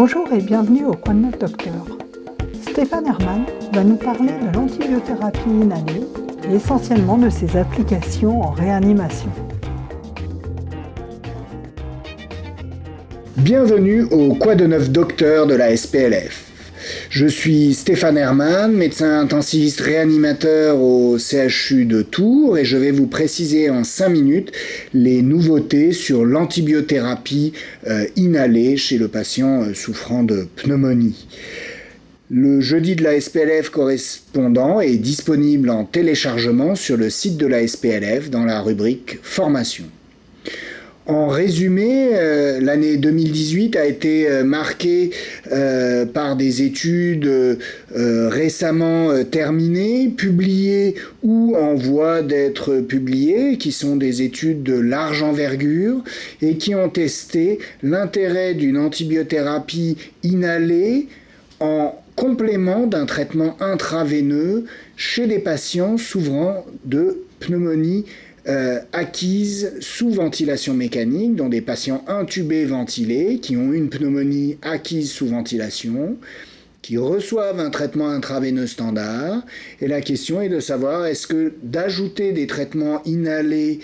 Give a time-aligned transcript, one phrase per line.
[0.00, 1.84] Bonjour et bienvenue au Coin de notre docteur.
[2.70, 6.04] Stéphane Hermann va nous parler de l'antibiothérapie inhalée
[6.48, 9.28] et essentiellement de ses applications en réanimation.
[13.38, 16.47] Bienvenue au Quoi de neuf docteur de la SPLF.
[17.10, 23.06] Je suis Stéphane Hermann, médecin intensiviste réanimateur au CHU de Tours et je vais vous
[23.06, 24.52] préciser en 5 minutes
[24.94, 27.52] les nouveautés sur l'antibiothérapie
[27.86, 31.26] euh, inhalée chez le patient euh, souffrant de pneumonie.
[32.30, 37.66] Le jeudi de la SPLF correspondant est disponible en téléchargement sur le site de la
[37.66, 39.84] SPLF dans la rubrique Formation.
[41.08, 45.08] En résumé, euh, l'année 2018 a été euh, marquée
[45.50, 47.58] euh, par des études
[47.94, 56.04] récemment terminées, publiées ou en voie d'être publiées, qui sont des études de large envergure
[56.42, 61.08] et qui ont testé l'intérêt d'une antibiothérapie inhalée
[61.60, 68.04] en complément d'un traitement intraveineux chez des patients souffrant de pneumonie
[68.48, 75.10] euh, acquises sous ventilation mécanique dans des patients intubés ventilés qui ont une pneumonie acquise
[75.10, 76.16] sous ventilation,
[76.80, 79.42] qui reçoivent un traitement intraveineux standard.
[79.82, 83.80] Et la question est de savoir est-ce que d'ajouter des traitements inhalés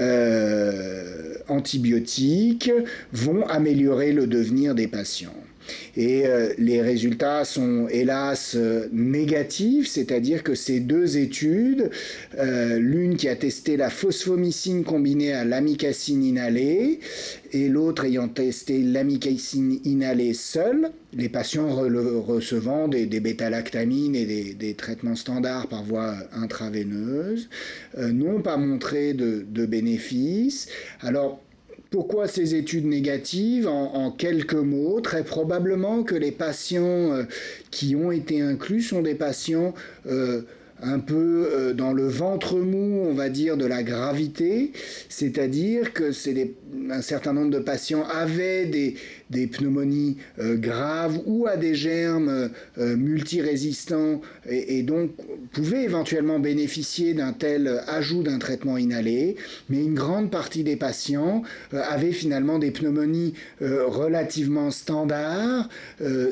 [0.00, 2.72] euh, antibiotiques
[3.12, 5.34] vont améliorer le devenir des patients?
[5.96, 11.90] Et euh, les résultats sont hélas euh, négatifs, c'est-à-dire que ces deux études,
[12.38, 17.00] euh, l'une qui a testé la phosphomycine combinée à l'amicacine inhalée
[17.52, 25.16] et l'autre ayant testé l'amicacine inhalée seule, les patients recevant des, bêta-lactamines et des, traitements
[25.16, 27.48] standards par voie intraveineuse,
[27.96, 30.68] n'ont pas montré de, de bénéfices.
[31.00, 31.40] Alors,
[31.90, 33.66] pourquoi ces études négatives?
[33.66, 37.24] En, quelques mots Très probablement que les patients euh,
[37.70, 39.74] qui ont été inclus sont des patients
[40.06, 40.42] euh,
[40.82, 44.72] un peu euh, dans le ventre mou, on va dire, de la gravité,
[45.08, 46.54] c'est-à-dire que c'est
[46.90, 48.94] un certain nombre de patients avaient des,
[49.30, 55.10] des pneumonies euh, graves ou à des germes euh, multirésistants et, donc
[55.52, 59.36] pouvaient éventuellement bénéficier d'un tel ajout d'un traitement inhalé,
[59.68, 65.68] mais une grande partie des patients avaient finalement des pneumonies relativement standards,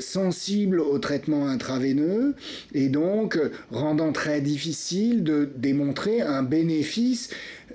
[0.00, 2.34] sensibles au traitement intraveineux
[2.72, 3.38] et donc
[3.70, 7.30] rendant très difficile de démontrer un bénéfice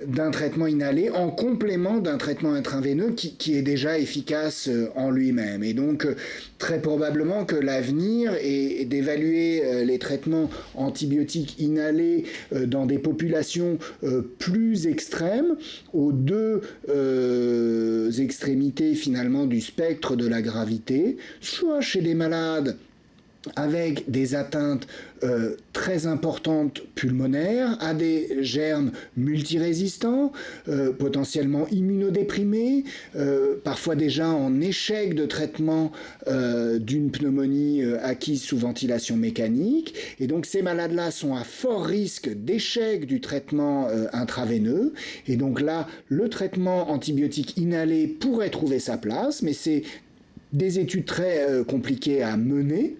[0.06, 5.62] d'un traitement inhalé en complément d'un traitement intraveineux qui, est déjà efficace euh, en lui-même.
[5.62, 6.16] Et donc, euh,
[6.58, 12.24] très probablement que l'avenir est d'évaluer euh, les traitements antibiotiques inhalés
[12.66, 13.78] dans des populations
[14.38, 15.56] plus extrêmes,
[15.92, 16.62] aux deux
[18.18, 22.76] extrémités finalement du spectre de la gravité, soit chez des malades
[23.56, 24.86] avec des atteintes
[25.24, 30.32] euh, très importantes pulmonaires, à des germes multirésistants,
[30.68, 32.84] euh, potentiellement immunodéprimés,
[33.16, 35.92] euh, parfois déjà en échec de traitement
[36.80, 39.94] d'une pneumonie acquise sous ventilation mécanique.
[40.20, 44.92] Et donc ces malades-là sont à fort risque d'échec du traitement intraveineux.
[45.26, 49.82] Et donc là, le traitement antibiotique inhalé pourrait trouver sa place, mais c'est
[50.52, 52.96] des études très compliquées à mener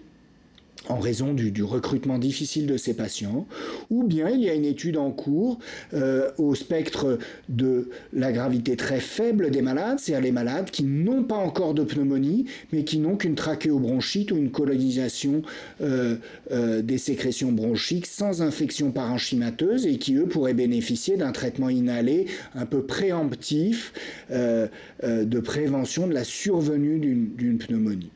[0.89, 3.47] en raison du, recrutement difficile de ces patients,
[3.89, 5.59] ou bien il y a une étude en cours
[5.93, 11.23] euh, au spectre de la gravité très faible des malades, c'est-à-dire les malades qui n'ont
[11.23, 15.41] pas encore de pneumonie, mais qui n'ont qu'une trachéobronchite ou une colonisation
[15.81, 16.17] euh,
[16.51, 22.25] euh, des sécrétions bronchiques sans infection parenchymateuse et qui, eux, pourraient bénéficier d'un traitement inhalé
[22.55, 23.93] un peu préemptif
[24.29, 28.09] de prévention de la survenue d'une pneumonie.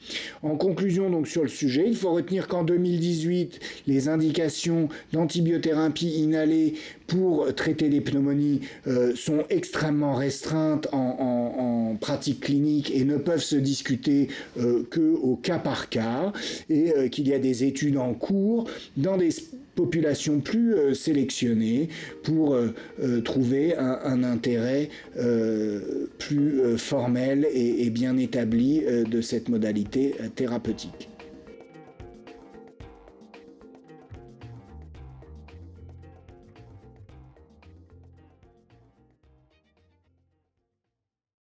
[0.43, 6.75] En conclusion donc sur le sujet, il faut retenir en 2018, les indications d'antibiothérapie inhalée
[7.07, 13.55] pour traiter des pneumonies euh, sont extrêmement restreintes en, pratique clinique et ne peuvent se
[13.55, 14.27] discuter
[14.59, 16.31] euh, que au cas par cas
[16.69, 19.29] et euh, qu'il y a des études en cours dans des
[19.75, 21.89] populations plus sélectionnées
[22.23, 22.57] pour
[23.23, 24.89] trouver un, intérêt
[26.17, 31.09] plus formel et bien établi de cette modalité thérapeutique.